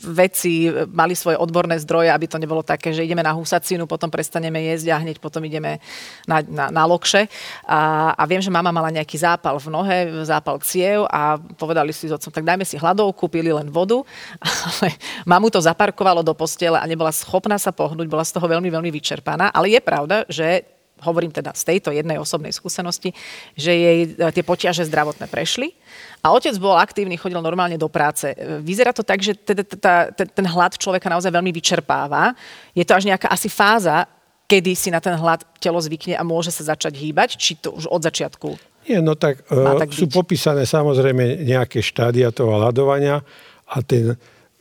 veci, 0.00 0.72
mali 0.88 1.12
svoje 1.12 1.36
odborné 1.36 1.76
zdroje, 1.76 2.08
aby 2.08 2.24
to 2.24 2.40
nebolo 2.40 2.64
také, 2.64 2.96
že 2.96 3.04
ideme 3.04 3.20
na 3.20 3.36
husacinu, 3.36 3.84
potom 3.84 4.08
prestaneme 4.08 4.64
jesť 4.64 4.96
a 4.96 5.00
hneď 5.04 5.20
potom 5.20 5.44
ideme 5.44 5.76
na, 6.24 6.40
na, 6.40 6.72
na 6.72 6.82
lokše. 6.88 7.28
A, 7.68 8.10
a 8.16 8.22
viem, 8.24 8.40
že 8.40 8.48
mama 8.48 8.72
mala 8.72 8.88
nejaký 8.88 9.20
zápal 9.20 9.60
v 9.60 9.68
nohe, 9.68 9.98
zápal 10.24 10.56
ciev 10.64 11.04
a 11.12 11.36
povedali 11.36 11.92
si 11.92 12.08
s 12.08 12.16
otcom, 12.16 12.32
tak 12.32 12.48
dajme 12.48 12.64
si 12.64 12.80
hladovku, 12.80 13.28
pili 13.28 13.52
len 13.52 13.68
vodu. 13.68 14.00
Ale 14.80 14.96
mamu 15.28 15.52
to 15.52 15.60
zaparkovalo 15.60 16.24
do 16.24 16.32
postele 16.32 16.80
a 16.80 16.88
nebola 16.88 17.12
schopná 17.12 17.60
sa 17.60 17.76
pohnúť, 17.76 18.08
bola 18.08 18.24
z 18.24 18.40
toho 18.40 18.48
veľmi, 18.48 18.72
veľmi 18.72 18.88
vyčerpaná. 18.88 19.52
Ale 19.52 19.68
je 19.68 19.80
pravda, 19.84 20.24
že 20.32 20.73
hovorím 21.04 21.30
teda 21.30 21.52
z 21.52 21.62
tejto 21.76 21.92
jednej 21.92 22.16
osobnej 22.16 22.50
skúsenosti, 22.50 23.12
že 23.54 23.72
jej 23.76 23.98
e, 24.08 24.32
tie 24.32 24.40
poťaže 24.40 24.88
zdravotné 24.88 25.28
prešli 25.28 25.76
a 26.24 26.32
otec 26.32 26.56
bol 26.56 26.80
aktívny, 26.80 27.20
chodil 27.20 27.38
normálne 27.44 27.76
do 27.76 27.92
práce. 27.92 28.32
E, 28.32 28.64
vyzerá 28.64 28.96
to 28.96 29.04
tak, 29.04 29.20
že 29.20 29.36
teda, 29.36 30.10
ten 30.16 30.46
hlad 30.48 30.80
človeka 30.80 31.12
naozaj 31.12 31.28
veľmi 31.28 31.52
vyčerpáva. 31.52 32.32
Je 32.72 32.82
to 32.82 32.96
až 32.96 33.04
nejaká 33.04 33.28
asi 33.28 33.52
fáza, 33.52 34.08
kedy 34.48 34.72
si 34.72 34.88
na 34.88 35.04
ten 35.04 35.14
hlad 35.14 35.44
telo 35.60 35.78
zvykne 35.78 36.16
a 36.16 36.24
môže 36.24 36.48
sa 36.48 36.72
začať 36.72 36.96
hýbať, 36.96 37.36
či 37.36 37.60
to 37.60 37.76
už 37.76 37.86
od 37.92 38.00
začiatku 38.00 38.74
nie, 38.84 39.00
no 39.00 39.16
tak, 39.16 39.40
uh, 39.48 39.80
tak 39.80 39.96
sú 39.96 40.12
popísané 40.12 40.68
samozrejme 40.68 41.40
nejaké 41.40 41.80
štádia 41.80 42.28
toho 42.28 42.60
hľadovania 42.60 43.24
a 43.64 43.76
ten, 43.80 44.12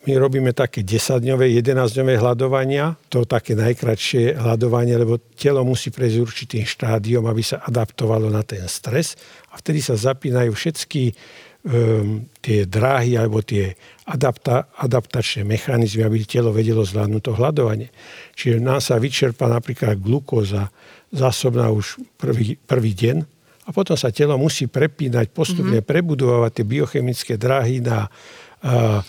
my 0.03 0.13
robíme 0.19 0.51
také 0.51 0.83
10-dňové, 0.83 1.48
11-dňové 1.63 2.19
hľadovania, 2.19 3.00
to 3.07 3.24
také 3.24 3.55
najkračšie 3.55 4.36
hľadovanie, 4.36 5.00
lebo 5.00 5.15
telo 5.39 5.63
musí 5.63 5.95
prejsť 5.95 6.17
určitým 6.19 6.65
štádiom, 6.67 7.24
aby 7.24 7.39
sa 7.39 7.63
adaptovalo 7.63 8.27
na 8.27 8.43
ten 8.43 8.67
stres 8.67 9.15
a 9.55 9.60
vtedy 9.63 9.79
sa 9.79 9.95
zapínajú 9.95 10.51
všetky 10.51 11.03
um, 11.12 12.27
tie 12.43 12.67
dráhy 12.67 13.15
alebo 13.15 13.39
tie 13.39 13.79
adapta, 14.03 14.67
adaptačné 14.75 15.48
mechanizmy, 15.48 16.03
aby 16.03 16.27
telo 16.27 16.51
vedelo 16.51 16.83
zvládnuť 16.83 17.22
to 17.24 17.33
hľadovanie. 17.39 17.88
Čiže 18.36 18.60
nám 18.60 18.83
sa 18.83 19.00
vyčerpa 19.00 19.48
napríklad 19.48 20.03
glukóza 20.03 20.67
zásobná 21.15 21.72
už 21.72 22.03
prvý, 22.19 22.60
prvý 22.60 22.91
deň 22.91 23.17
a 23.63 23.69
potom 23.72 23.95
sa 23.95 24.12
telo 24.12 24.36
musí 24.36 24.67
prepínať, 24.67 25.31
postupne 25.31 25.79
mm-hmm. 25.79 25.88
prebudovať 25.88 26.51
tie 26.51 26.65
biochemické 26.67 27.33
dráhy 27.39 27.79
na 27.79 28.12
uh, 28.12 29.00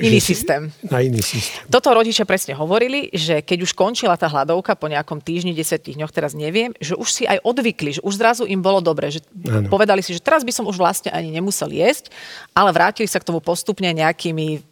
Iný 0.00 0.20
systém. 0.24 0.72
Na 0.88 1.04
iný 1.04 1.20
systém. 1.20 1.68
Toto 1.68 1.92
rodičia 1.92 2.24
presne 2.24 2.56
hovorili, 2.56 3.12
že 3.12 3.44
keď 3.44 3.58
už 3.68 3.76
končila 3.76 4.16
tá 4.16 4.24
hladovka 4.24 4.72
po 4.72 4.88
nejakom 4.88 5.20
týždni, 5.20 5.52
desiatich 5.52 6.00
dňoch, 6.00 6.12
teraz 6.12 6.32
neviem, 6.32 6.72
že 6.80 6.96
už 6.96 7.08
si 7.12 7.24
aj 7.28 7.44
odvykli, 7.44 8.00
že 8.00 8.04
už 8.04 8.16
zrazu 8.16 8.48
im 8.48 8.64
bolo 8.64 8.80
dobre, 8.80 9.12
že 9.12 9.20
ano. 9.44 9.68
povedali 9.68 10.00
si, 10.00 10.16
že 10.16 10.24
teraz 10.24 10.42
by 10.42 10.52
som 10.52 10.64
už 10.64 10.80
vlastne 10.80 11.12
ani 11.12 11.28
nemusel 11.28 11.68
jesť, 11.68 12.08
ale 12.56 12.72
vrátili 12.72 13.04
sa 13.04 13.20
k 13.20 13.28
tomu 13.28 13.44
postupne 13.44 13.92
nejakými 13.92 14.64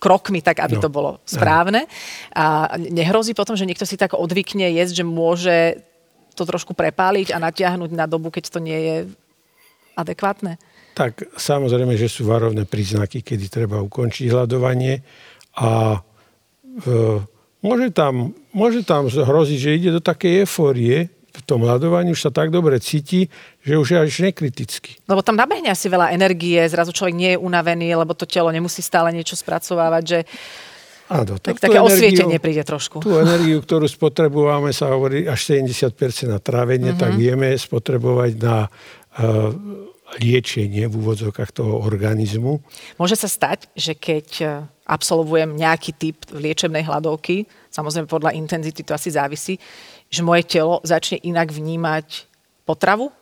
krokmi, 0.00 0.40
tak 0.40 0.64
aby 0.64 0.80
no. 0.80 0.82
to 0.82 0.88
bolo 0.88 1.10
správne. 1.28 1.84
A 2.32 2.74
nehrozí 2.80 3.36
potom, 3.36 3.54
že 3.54 3.68
niekto 3.68 3.84
si 3.84 4.00
tak 4.00 4.16
odvykne 4.16 4.72
jesť, 4.72 5.04
že 5.04 5.06
môže 5.06 5.58
to 6.32 6.48
trošku 6.48 6.72
prepáliť 6.72 7.36
a 7.36 7.38
natiahnuť 7.38 7.90
na 7.92 8.08
dobu, 8.08 8.32
keď 8.32 8.48
to 8.48 8.58
nie 8.64 8.80
je 8.80 8.96
adekvátne? 9.94 10.56
Tak 11.00 11.32
samozrejme, 11.32 11.96
že 11.96 12.12
sú 12.12 12.28
varovné 12.28 12.68
príznaky, 12.68 13.24
kedy 13.24 13.48
treba 13.48 13.80
ukončiť 13.80 14.28
hľadovanie 14.28 15.00
a 15.56 15.96
e, 15.96 16.92
môže, 17.64 17.88
tam, 17.96 18.36
môže 18.52 18.84
tam 18.84 19.08
hroziť, 19.08 19.58
že 19.58 19.76
ide 19.80 19.90
do 19.96 20.04
takej 20.04 20.44
eufórie, 20.44 21.08
v 21.30 21.42
tom 21.46 21.64
hľadovaní 21.64 22.12
už 22.12 22.28
sa 22.28 22.30
tak 22.34 22.52
dobre 22.52 22.76
cíti, 22.84 23.32
že 23.64 23.80
už 23.80 23.96
je 23.96 23.98
až 24.02 24.12
nekritický. 24.28 25.00
Lebo 25.08 25.24
tam 25.24 25.40
nabehne 25.40 25.72
asi 25.72 25.88
veľa 25.88 26.12
energie, 26.12 26.60
zrazu 26.68 26.92
človek 26.92 27.16
nie 27.16 27.30
je 27.32 27.38
unavený, 27.40 27.96
lebo 27.96 28.12
to 28.12 28.28
telo 28.28 28.52
nemusí 28.52 28.84
stále 28.84 29.08
niečo 29.14 29.40
spracovávať, 29.40 30.04
že 30.04 30.18
Áno, 31.10 31.42
tak 31.42 31.58
také 31.58 31.80
energiu, 31.80 31.90
osvietenie 31.90 32.38
príde 32.38 32.62
trošku. 32.62 33.02
Tú 33.02 33.18
energiu, 33.18 33.58
ktorú 33.58 33.88
spotrebujeme, 33.90 34.70
sa 34.70 34.94
hovorí 34.94 35.26
až 35.26 35.58
70% 35.58 35.90
na 36.30 36.38
trávenie, 36.38 36.94
mm-hmm. 36.94 37.02
tak 37.02 37.18
vieme 37.18 37.50
spotrebovať 37.50 38.30
na 38.38 38.70
uh, 38.70 39.50
liečenie 40.18 40.90
v 40.90 40.94
úvodzovkách 40.98 41.54
toho 41.54 41.78
organizmu. 41.86 42.58
Môže 42.98 43.14
sa 43.14 43.30
stať, 43.30 43.70
že 43.78 43.94
keď 43.94 44.26
e, 44.42 44.46
absolvujem 44.90 45.54
nejaký 45.54 45.94
typ 45.94 46.16
liečebnej 46.34 46.82
hladovky, 46.82 47.46
samozrejme 47.70 48.10
podľa 48.10 48.34
intenzity 48.34 48.82
to 48.82 48.96
asi 48.96 49.14
závisí, 49.14 49.54
že 50.10 50.26
moje 50.26 50.42
telo 50.50 50.82
začne 50.82 51.22
inak 51.22 51.54
vnímať 51.54 52.26
potravu? 52.66 53.14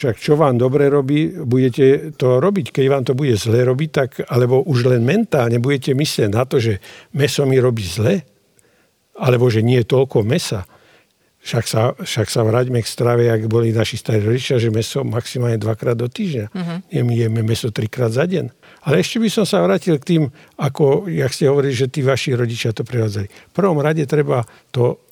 Však 0.00 0.16
čo 0.18 0.34
vám 0.34 0.58
dobre 0.58 0.90
robí, 0.90 1.30
budete 1.32 2.16
to 2.18 2.42
robiť. 2.42 2.74
Keď 2.74 2.86
vám 2.90 3.04
to 3.06 3.14
bude 3.14 3.38
zle 3.38 3.62
robiť, 3.62 3.90
tak, 3.94 4.10
alebo 4.26 4.64
už 4.66 4.90
len 4.90 5.06
mentálne 5.06 5.62
budete 5.62 5.94
myslieť 5.94 6.28
na 6.34 6.42
to, 6.48 6.58
že 6.58 6.82
meso 7.14 7.46
mi 7.46 7.62
robí 7.62 7.86
zle, 7.86 8.26
alebo 9.14 9.46
že 9.46 9.62
nie 9.62 9.78
je 9.80 9.86
toľko 9.86 10.26
mesa, 10.26 10.66
však 11.44 11.64
sa, 11.68 11.92
však 11.92 12.32
sa 12.32 12.40
vráťme 12.40 12.80
k 12.80 12.88
strave, 12.88 13.28
ak 13.28 13.52
boli 13.52 13.68
naši 13.68 14.00
starí 14.00 14.24
rodičia, 14.24 14.56
že 14.56 14.72
meso 14.72 15.04
maximálne 15.04 15.60
dvakrát 15.60 15.92
do 15.92 16.08
týždňa. 16.08 16.46
Uh-huh. 16.48 16.78
Jeme 16.88 17.44
meso 17.44 17.68
trikrát 17.68 18.08
za 18.08 18.24
deň. 18.24 18.48
Ale 18.88 19.04
ešte 19.04 19.20
by 19.20 19.28
som 19.28 19.44
sa 19.44 19.60
vrátil 19.60 20.00
k 20.00 20.08
tým, 20.08 20.22
ako, 20.56 21.04
jak 21.12 21.28
ste 21.36 21.52
hovorili, 21.52 21.76
že 21.76 21.92
tí 21.92 22.00
vaši 22.00 22.32
rodičia 22.32 22.72
to 22.72 22.80
prevádzali. 22.80 23.28
V 23.28 23.52
prvom 23.52 23.76
rade 23.76 24.08
treba 24.08 24.48
to, 24.72 25.04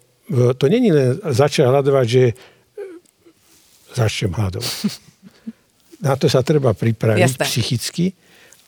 to 0.57 0.65
není 0.73 0.89
len 0.89 1.21
začať 1.21 1.69
hľadovať, 1.69 2.07
že 2.09 2.25
e, 2.33 2.35
začnem 3.93 4.33
hľadovať. 4.33 4.73
Na 6.09 6.17
to 6.17 6.33
sa 6.33 6.41
treba 6.41 6.73
pripraviť 6.73 7.21
Jasne. 7.21 7.45
psychicky 7.45 8.17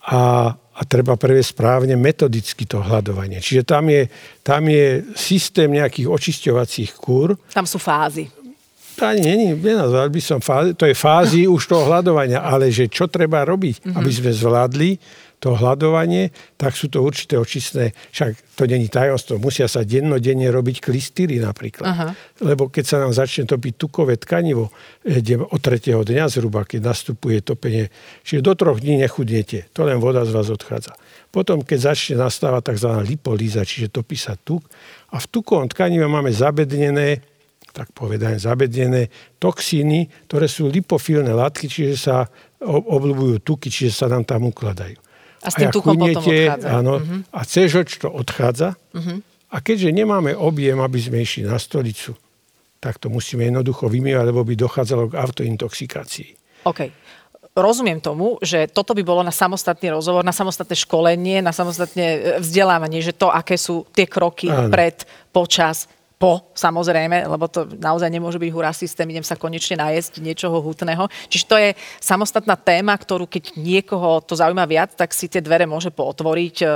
a 0.05 0.53
a 0.75 0.81
treba 0.83 1.15
previeť 1.15 1.55
správne 1.55 1.95
metodicky 1.95 2.67
to 2.67 2.83
hľadovanie. 2.83 3.39
Čiže 3.39 3.63
tam 3.63 3.87
je, 3.87 4.11
tam 4.43 4.67
je 4.67 5.07
systém 5.15 5.71
nejakých 5.71 6.11
očisťovacích 6.11 6.91
kúr. 6.99 7.39
Tam 7.55 7.63
sú 7.63 7.79
fázy. 7.79 8.27
Ani 8.95 9.23
není, 9.27 9.59
nenazval 9.59 10.07
by 10.07 10.21
som 10.23 10.39
fázy, 10.39 10.71
to 10.79 10.87
je 10.87 10.95
fázy 10.95 11.41
už 11.51 11.67
toho 11.67 11.83
hľadovania, 11.91 12.43
ale 12.43 12.71
že 12.71 12.87
čo 12.87 13.11
treba 13.11 13.43
robiť, 13.43 13.83
mm-hmm. 13.83 13.99
aby 13.99 14.11
sme 14.11 14.31
zvládli 14.31 14.91
to 15.45 15.53
hľadovanie, 15.53 16.33
tak 16.57 16.73
sú 16.73 16.89
to 16.89 17.05
určité 17.05 17.37
očistné, 17.37 17.93
však 18.17 18.57
to 18.57 18.65
není 18.65 18.89
tajomstvo, 18.89 19.37
musia 19.37 19.69
sa 19.69 19.85
dennodenne 19.85 20.49
robiť 20.49 20.81
klistýry 20.81 21.37
napríklad. 21.37 21.85
Aha. 21.85 22.09
Lebo 22.41 22.73
keď 22.73 22.85
sa 22.89 22.97
nám 23.05 23.13
začne 23.13 23.45
topiť 23.45 23.77
tukové 23.77 24.17
tkanivo, 24.17 24.73
kde 25.05 25.45
od 25.45 25.61
tretieho 25.61 26.01
dňa 26.01 26.33
zhruba, 26.33 26.65
keď 26.65 26.89
nastupuje 26.89 27.45
topenie, 27.45 27.93
čiže 28.25 28.41
do 28.41 28.57
troch 28.57 28.81
dní 28.81 29.05
nechudnete, 29.05 29.69
to 29.77 29.85
len 29.85 30.01
voda 30.01 30.25
z 30.25 30.33
vás 30.33 30.49
odchádza. 30.49 30.97
Potom, 31.29 31.61
keď 31.61 31.93
začne 31.93 32.25
nastávať 32.25 32.73
tzv. 32.73 32.91
lipolíza, 33.05 33.69
čiže 33.69 33.93
topí 33.93 34.17
sa 34.17 34.41
tuk, 34.41 34.65
a 35.13 35.21
v 35.21 35.27
tukovom 35.29 35.69
tkanive 35.69 36.09
máme 36.09 36.33
zabednené 36.33 37.21
tak 37.75 37.91
povedané, 37.91 38.39
zabednené 38.39 39.11
toxíny, 39.43 40.07
ktoré 40.31 40.47
sú 40.47 40.71
lipofilné 40.71 41.35
látky, 41.35 41.67
čiže 41.67 41.95
sa 41.99 42.31
obľúbujú 42.63 43.43
tuky, 43.43 43.67
čiže 43.67 43.91
sa 43.91 44.07
nám 44.07 44.23
tam 44.23 44.47
ukladajú. 44.47 44.95
A 45.45 45.49
s 45.53 45.55
tým 45.61 45.69
a 45.69 45.75
tukom 45.77 45.95
chudnete, 45.95 46.17
potom 46.17 46.33
odchádza. 46.33 46.69
Áno, 46.73 46.93
uh-huh. 46.99 47.21
a 47.29 47.41
cežoč 47.45 47.89
to 48.01 48.09
odchádza. 48.09 48.69
Uh-huh. 48.97 49.21
A 49.53 49.57
keďže 49.61 49.93
nemáme 49.93 50.33
objem, 50.35 50.81
aby 50.81 50.99
sme 50.99 51.21
išli 51.23 51.45
na 51.45 51.61
stolicu, 51.61 52.17
tak 52.83 52.99
to 52.99 53.13
musíme 53.13 53.47
jednoducho 53.47 53.87
vymývať, 53.87 54.25
lebo 54.29 54.43
by 54.43 54.55
dochádzalo 54.57 55.13
k 55.13 55.19
autointoxikácii. 55.21 56.29
OK. 56.69 56.81
Rozumiem 57.55 58.03
tomu, 58.03 58.35
že 58.43 58.67
toto 58.67 58.99
by 58.99 59.07
bolo 59.07 59.23
na 59.23 59.31
samostatný 59.31 59.95
rozhovor, 59.95 60.27
na 60.27 60.35
samostatné 60.35 60.75
školenie, 60.75 61.39
na 61.39 61.55
samostatné 61.55 62.03
e, 62.03 62.19
vzdelávanie, 62.43 62.99
že 62.99 63.15
to, 63.15 63.31
aké 63.31 63.55
sú 63.55 63.87
tie 63.95 64.11
kroky 64.11 64.51
Áno. 64.51 64.75
pred, 64.75 65.07
počas, 65.31 65.87
po, 66.15 66.55
samozrejme, 66.55 67.27
lebo 67.27 67.51
to 67.51 67.67
naozaj 67.77 68.07
nemôže 68.07 68.39
byť 68.39 68.51
hurá 68.55 68.71
systém, 68.71 69.11
idem 69.11 69.27
sa 69.27 69.35
konečne 69.35 69.83
najesť 69.83 70.23
niečoho 70.23 70.63
hutného. 70.63 71.11
Čiže 71.27 71.45
to 71.45 71.57
je 71.59 71.71
samostatná 71.99 72.55
téma, 72.55 72.95
ktorú 72.95 73.27
keď 73.27 73.59
niekoho 73.59 74.23
to 74.23 74.39
zaujíma 74.39 74.65
viac, 74.65 74.95
tak 74.95 75.11
si 75.11 75.27
tie 75.27 75.43
dvere 75.43 75.67
môže 75.67 75.91
pootvoriť 75.91 76.57
e, 76.63 76.67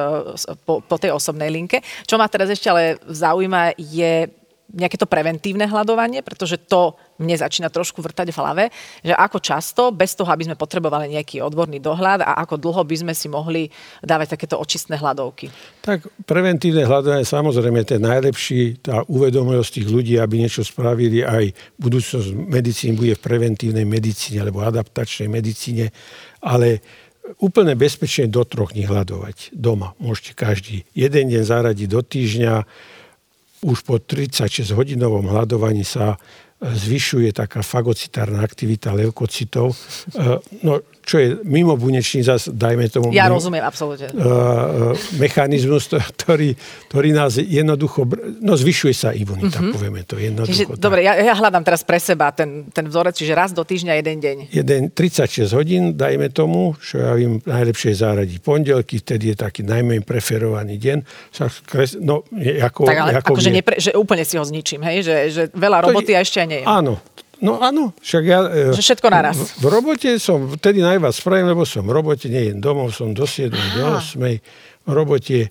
po, 0.66 0.82
po 0.82 0.96
tej 0.98 1.14
osobnej 1.14 1.48
linke. 1.54 1.80
Čo 2.04 2.18
ma 2.18 2.26
teraz 2.26 2.50
ešte 2.50 2.68
ale 2.68 2.98
zaujíma 3.06 3.78
je 3.78 4.26
nejaké 4.68 5.00
to 5.00 5.08
preventívne 5.08 5.64
hľadovanie, 5.64 6.20
pretože 6.20 6.60
to 6.68 6.92
mne 7.18 7.34
začína 7.34 7.68
trošku 7.68 7.98
vrtať 8.00 8.30
v 8.30 8.38
hlave, 8.38 8.64
že 9.02 9.14
ako 9.14 9.38
často, 9.42 9.82
bez 9.90 10.14
toho, 10.14 10.30
aby 10.30 10.46
sme 10.46 10.56
potrebovali 10.56 11.10
nejaký 11.18 11.42
odborný 11.42 11.82
dohľad 11.82 12.22
a 12.22 12.38
ako 12.42 12.58
dlho 12.58 12.82
by 12.86 12.96
sme 13.02 13.12
si 13.14 13.26
mohli 13.26 13.68
dávať 14.00 14.38
takéto 14.38 14.56
očistné 14.56 14.96
hľadovky. 14.98 15.50
Tak 15.82 16.06
preventívne 16.24 16.86
hľadovanie 16.86 17.26
samozrejme 17.26 17.82
je 17.84 17.98
najlepší, 17.98 18.60
tá 18.80 19.02
uvedomosť 19.10 19.82
tých 19.82 19.88
ľudí, 19.90 20.14
aby 20.16 20.46
niečo 20.46 20.62
spravili, 20.62 21.26
aj 21.26 21.52
budúcnosť 21.76 22.28
medicíny 22.34 22.92
bude 22.94 23.12
v 23.18 23.24
preventívnej 23.24 23.84
medicíne 23.84 24.46
alebo 24.46 24.62
adaptačnej 24.62 25.26
medicíne, 25.26 25.90
ale 26.38 26.80
úplne 27.36 27.76
bezpečne 27.76 28.30
do 28.32 28.40
troch 28.48 28.72
dní 28.72 28.88
hľadovať 28.88 29.52
doma. 29.52 29.92
Môžete 30.00 30.32
každý 30.32 30.88
jeden 30.96 31.28
deň 31.28 31.42
zaradiť 31.44 31.88
do 31.90 32.00
týždňa. 32.00 32.54
Už 33.58 33.82
po 33.82 33.98
36 33.98 34.70
hodinovom 34.70 35.26
hľadovaní 35.26 35.82
sa 35.82 36.16
zvyšuje 36.58 37.30
taká 37.30 37.62
fagocitárna 37.62 38.42
aktivita 38.42 38.90
leukocitov. 38.90 39.78
E, 40.10 40.42
no, 40.66 40.82
čo 41.08 41.16
je 41.16 41.28
mimo 41.40 41.72
bunečný 41.72 42.20
zas, 42.20 42.52
dajme 42.52 42.84
tomu... 42.92 43.08
Ja 43.16 43.32
rozumiem, 43.32 43.64
absolútne. 43.64 44.12
Uh, 44.12 44.92
mechanizmus, 45.16 45.88
ktorý, 45.88 46.52
ktorý 46.92 47.16
nás 47.16 47.40
jednoducho... 47.40 48.04
No, 48.44 48.52
zvyšuje 48.60 48.92
sa 48.92 49.16
imunita, 49.16 49.56
mm-hmm. 49.56 49.72
povieme 49.72 50.04
to 50.04 50.20
jednoducho. 50.20 50.76
Čiže, 50.76 50.76
dobre, 50.76 51.08
ja, 51.08 51.16
ja 51.16 51.32
hľadám 51.32 51.64
teraz 51.64 51.80
pre 51.80 51.96
seba 51.96 52.28
ten, 52.36 52.68
ten 52.68 52.84
vzorec, 52.84 53.16
čiže 53.16 53.32
raz 53.32 53.56
do 53.56 53.64
týždňa, 53.64 53.96
jeden 54.04 54.16
deň. 54.20 54.36
Jeden, 54.52 54.80
36 54.92 55.48
hodín, 55.56 55.96
dajme 55.96 56.28
tomu, 56.28 56.76
čo 56.76 57.00
ja 57.00 57.16
viem, 57.16 57.40
najlepšie 57.40 57.96
zaradiť 57.96 58.44
pondelky, 58.44 59.00
vtedy 59.00 59.32
je 59.32 59.36
taký 59.48 59.64
najmenej 59.64 60.04
preferovaný 60.04 60.76
deň. 60.76 60.98
No, 62.04 62.20
ako, 62.36 62.84
tak 62.84 63.00
ale 63.00 63.10
ako 63.16 63.32
akože 63.32 63.48
nepre, 63.48 63.80
že 63.80 63.96
úplne 63.96 64.28
si 64.28 64.36
ho 64.36 64.44
zničím, 64.44 64.84
hej? 64.84 65.08
Že, 65.08 65.16
že 65.32 65.42
veľa 65.56 65.88
roboty 65.88 66.12
je, 66.12 66.16
a 66.16 66.20
ešte 66.20 66.44
aj 66.44 66.47
nie. 66.48 66.64
Áno, 66.64 66.98
No 67.38 67.62
áno, 67.62 67.94
však 68.02 68.22
ja... 68.26 68.38
E, 68.50 68.74
že 68.74 68.82
všetko 68.82 69.06
naraz. 69.14 69.38
V, 69.38 69.62
v 69.62 69.66
robote 69.70 70.10
som 70.18 70.50
vtedy 70.58 70.82
najviac 70.82 71.14
spravím, 71.14 71.54
lebo 71.54 71.62
som 71.62 71.86
v 71.86 71.94
robote, 71.94 72.26
nie 72.26 72.50
jen 72.50 72.58
domov, 72.58 72.90
som 72.90 73.14
do 73.14 73.22
7, 73.30 73.54
do 73.78 73.94
8, 73.94 74.18
v 74.82 74.90
robote 74.90 75.46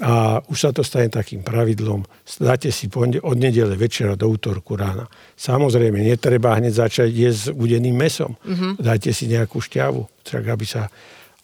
a 0.00 0.40
už 0.48 0.56
sa 0.56 0.70
to 0.72 0.80
stane 0.80 1.12
takým 1.12 1.44
pravidlom. 1.44 2.04
Dáte 2.40 2.72
si 2.72 2.88
od 3.20 3.36
nedele 3.36 3.76
večera 3.76 4.16
do 4.16 4.32
útorku 4.32 4.72
rána. 4.72 5.04
Samozrejme, 5.36 6.00
netreba 6.00 6.56
hneď 6.56 6.72
začať 6.88 7.08
jesť 7.12 7.40
s 7.40 7.46
udeným 7.52 7.96
mesom. 7.96 8.32
Mm-hmm. 8.40 8.80
Dajte 8.80 9.12
si 9.12 9.28
nejakú 9.28 9.60
šťavu, 9.60 10.24
tak 10.24 10.48
aby 10.48 10.64
sa... 10.64 10.88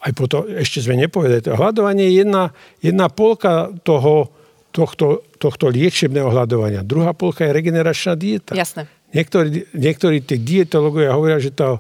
Aj 0.00 0.12
potom, 0.12 0.44
ešte 0.48 0.84
sme 0.84 0.96
nepovedali, 0.96 1.40
to 1.44 1.56
hľadovanie 1.56 2.08
je 2.12 2.25
jedna, 2.25 2.52
jedna 2.80 3.08
polka 3.12 3.72
toho, 3.84 4.28
tohto, 4.72 5.25
tohto 5.36 5.72
liečebného 5.72 6.28
hľadovania. 6.32 6.84
Druhá 6.84 7.12
polka 7.16 7.44
je 7.48 7.52
regeneračná 7.52 8.12
dieta. 8.16 8.52
Jasné. 8.56 8.88
Niektorí, 9.14 9.76
niektorí 9.76 10.18
tí 10.26 10.40
dietológovia 10.42 11.14
hovoria, 11.14 11.38
že 11.38 11.54
tá 11.54 11.78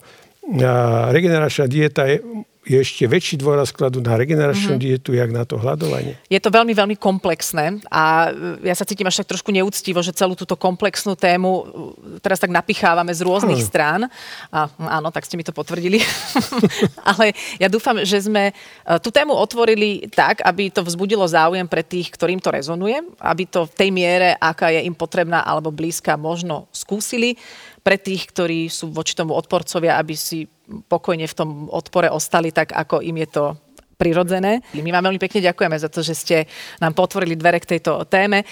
regeneračná 1.10 1.66
dieta 1.66 2.06
je 2.06 2.22
je 2.66 2.82
ešte 2.82 3.06
väčší 3.06 3.38
dôraz 3.38 3.70
kladu 3.70 4.02
na 4.02 4.18
regeneračnú 4.18 4.74
mm-hmm. 4.74 4.82
dietu, 4.82 5.14
jak 5.14 5.30
na 5.30 5.46
to 5.46 5.54
hľadovanie. 5.54 6.18
Je 6.26 6.42
to 6.42 6.50
veľmi, 6.50 6.74
veľmi 6.74 6.98
komplexné 6.98 7.78
a 7.86 8.34
ja 8.66 8.74
sa 8.74 8.82
cítim 8.82 9.06
až 9.06 9.22
tak 9.22 9.30
trošku 9.30 9.54
neúctivo, 9.54 10.02
že 10.02 10.10
celú 10.10 10.34
túto 10.34 10.58
komplexnú 10.58 11.14
tému 11.14 11.50
uh, 11.62 11.64
teraz 12.18 12.42
tak 12.42 12.50
napichávame 12.50 13.14
z 13.14 13.22
rôznych 13.22 13.62
ano. 13.62 13.68
strán. 13.70 14.00
A, 14.50 14.66
áno, 14.82 15.14
tak 15.14 15.30
ste 15.30 15.38
mi 15.38 15.46
to 15.46 15.54
potvrdili. 15.54 16.02
Ale 17.14 17.38
ja 17.62 17.70
dúfam, 17.70 18.02
že 18.02 18.26
sme 18.26 18.50
uh, 18.50 18.98
tú 18.98 19.14
tému 19.14 19.30
otvorili 19.30 20.10
tak, 20.10 20.42
aby 20.42 20.74
to 20.74 20.82
vzbudilo 20.82 21.22
záujem 21.30 21.70
pre 21.70 21.86
tých, 21.86 22.10
ktorým 22.10 22.42
to 22.42 22.50
rezonuje, 22.50 22.98
aby 23.22 23.46
to 23.46 23.70
v 23.70 23.76
tej 23.78 23.90
miere, 23.94 24.34
aká 24.42 24.74
je 24.74 24.82
im 24.82 24.94
potrebná 24.98 25.46
alebo 25.46 25.70
blízka, 25.70 26.18
možno 26.18 26.66
skúsili 26.74 27.38
pre 27.86 27.94
tých, 27.94 28.26
ktorí 28.34 28.66
sú 28.66 28.90
voči 28.90 29.14
tomu 29.14 29.38
odporcovia, 29.38 30.02
aby 30.02 30.18
si 30.18 30.50
pokojne 30.88 31.26
v 31.30 31.36
tom 31.36 31.70
odpore 31.70 32.10
ostali 32.10 32.50
tak, 32.50 32.74
ako 32.74 33.02
im 33.02 33.22
je 33.22 33.28
to 33.30 33.44
prirodzené. 33.96 34.60
My 34.76 34.92
vám 34.92 35.08
veľmi 35.08 35.16
pekne 35.16 35.40
ďakujeme 35.40 35.72
za 35.80 35.88
to, 35.88 36.04
že 36.04 36.12
ste 36.12 36.36
nám 36.84 36.92
potvorili 36.92 37.32
dvere 37.32 37.56
k 37.64 37.76
tejto 37.76 38.04
téme. 38.04 38.44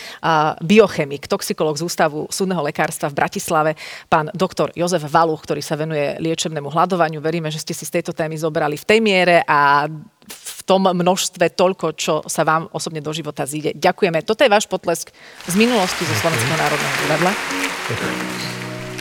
Biochemik, 0.65 1.29
toxikolog 1.29 1.77
z 1.77 1.85
Ústavu 1.85 2.25
súdneho 2.33 2.65
lekárstva 2.65 3.13
v 3.13 3.21
Bratislave, 3.21 3.77
pán 4.09 4.33
doktor 4.33 4.73
Jozef 4.73 5.05
Valuch, 5.05 5.45
ktorý 5.45 5.61
sa 5.61 5.77
venuje 5.77 6.17
liečebnému 6.17 6.73
hľadovaniu. 6.73 7.21
Veríme, 7.21 7.53
že 7.53 7.61
ste 7.61 7.77
si 7.77 7.85
z 7.85 8.01
tejto 8.01 8.17
témy 8.17 8.41
zobrali 8.41 8.81
v 8.81 8.89
tej 8.89 9.05
miere 9.05 9.45
a 9.45 9.85
v 10.25 10.61
tom 10.65 10.89
množstve 10.89 11.53
toľko, 11.53 11.87
čo 11.93 12.25
sa 12.25 12.41
vám 12.49 12.73
osobne 12.73 13.05
do 13.05 13.13
života 13.13 13.45
zíde. 13.45 13.77
Ďakujeme. 13.77 14.25
Toto 14.25 14.49
je 14.49 14.49
váš 14.49 14.65
potlesk 14.65 15.13
z 15.45 15.55
minulosti 15.61 16.09
zo 16.09 16.15
Slovenského 16.25 16.57
národného 16.57 16.95
divadla. 17.05 17.33